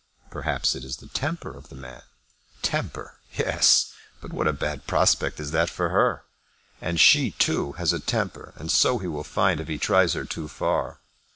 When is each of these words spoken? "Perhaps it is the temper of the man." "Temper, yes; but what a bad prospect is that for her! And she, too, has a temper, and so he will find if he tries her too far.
"Perhaps 0.31 0.73
it 0.73 0.83
is 0.83 0.97
the 0.97 1.09
temper 1.09 1.55
of 1.55 1.69
the 1.69 1.75
man." 1.75 2.01
"Temper, 2.63 3.19
yes; 3.33 3.93
but 4.19 4.33
what 4.33 4.47
a 4.47 4.51
bad 4.51 4.87
prospect 4.87 5.39
is 5.39 5.51
that 5.51 5.69
for 5.69 5.89
her! 5.89 6.23
And 6.81 6.99
she, 6.99 7.29
too, 7.33 7.73
has 7.73 7.93
a 7.93 7.99
temper, 7.99 8.51
and 8.55 8.71
so 8.71 8.97
he 8.97 9.05
will 9.05 9.23
find 9.23 9.59
if 9.59 9.67
he 9.67 9.77
tries 9.77 10.13
her 10.13 10.25
too 10.25 10.47
far. 10.47 11.01